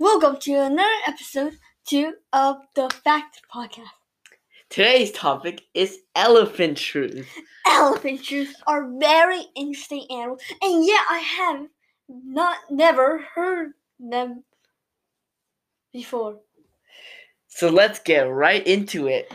[0.00, 3.84] Welcome to another episode two of the Fact Podcast.
[4.70, 7.26] Today's topic is elephant shrews.
[7.66, 11.66] Elephant shrews are very interesting animals, and yet I have
[12.08, 14.42] not never heard them
[15.92, 16.38] before.
[17.48, 19.30] So let's get right into it.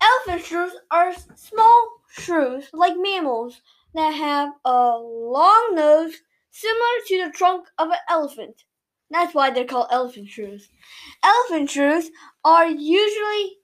[0.00, 3.60] Elephant shrews are small shrews, like mammals,
[3.92, 6.14] that have a long nose
[6.50, 8.64] similar to the trunk of an elephant.
[9.12, 10.70] That's why they're called elephant shrews.
[11.22, 12.10] Elephant shrews
[12.44, 13.58] are usually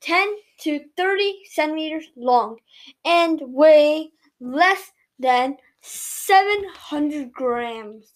[0.00, 2.56] 10 to 30 centimeters long
[3.04, 8.06] and weigh less than 700 grams.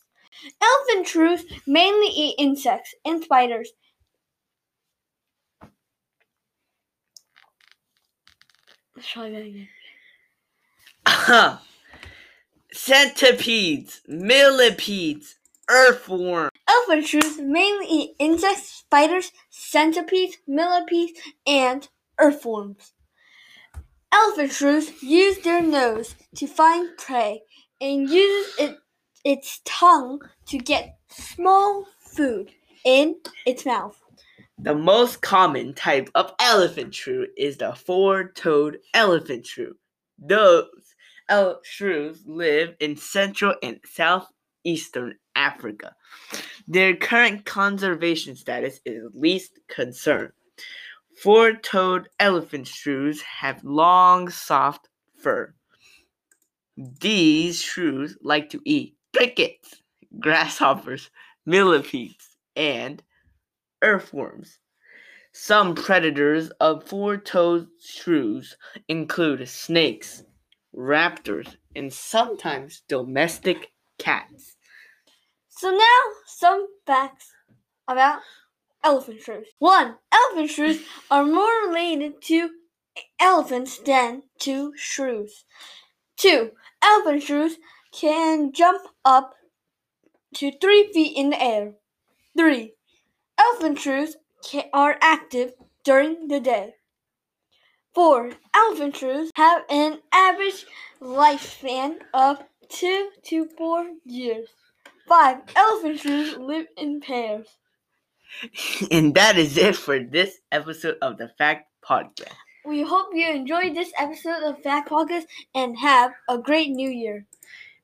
[0.61, 3.71] Elephant shrews mainly eat insects and spiders.
[8.97, 9.69] Let's try that again.
[11.07, 11.59] Uh-huh.
[12.73, 15.37] Centipedes, millipedes,
[15.73, 16.51] earthworms.
[16.69, 21.89] Elephant shrews mainly eat insects, spiders, centipedes, millipedes, and
[22.19, 22.93] earthworms.
[24.13, 27.41] Elephant shrews use their nose to find prey
[27.81, 28.77] and uses it,
[29.25, 32.51] its tongue to get small food
[32.85, 33.99] in its mouth.
[34.59, 39.77] The most common type of elephant shrew is the four-toed elephant shrew.
[40.19, 40.69] Those
[41.29, 45.95] el- shrews live in central and southeastern Africa.
[46.69, 50.33] Their current conservation status is least concern.
[51.23, 55.55] Four-toed elephant shrews have long, soft fur.
[56.77, 59.83] These shrews like to eat crickets,
[60.19, 61.11] grasshoppers,
[61.47, 63.03] millipedes, and
[63.83, 64.59] earthworms.
[65.33, 68.57] Some predators of four-toed shrews
[68.89, 70.25] include snakes,
[70.75, 74.57] raptors, and sometimes domestic cats.
[75.63, 77.31] So now some facts
[77.87, 78.23] about
[78.83, 79.47] elephant shrews.
[79.61, 82.51] One, elephant shrews are more related to
[83.21, 85.45] elephants than to shrews.
[86.17, 86.51] Two,
[86.83, 87.59] elephant shrews
[87.93, 89.35] can jump up
[90.35, 91.75] to three feet in the air.
[92.37, 92.73] Three,
[93.39, 95.53] elephant shrews ca- are active
[95.85, 96.75] during the day.
[97.95, 100.67] Four, elephant shrews have an average
[101.01, 104.49] lifespan of two to four years.
[105.09, 107.47] Five, elephant shrews live in pairs.
[108.91, 112.33] And that is it for this episode of the Fact Podcast.
[112.65, 115.25] We hope you enjoyed this episode of Fact Podcast
[115.55, 117.27] and have a great new year.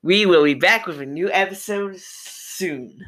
[0.01, 3.05] We will be back with a new episode soon.